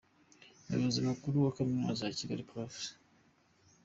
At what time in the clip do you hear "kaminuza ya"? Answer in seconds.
1.57-2.15